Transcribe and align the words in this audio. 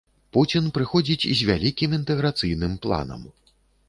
Пуцін 0.35 0.69
прыходзіць 0.77 1.27
з 1.41 1.49
вялікім 1.49 1.93
інтэграцыйным 1.97 2.73
планам. 2.87 3.21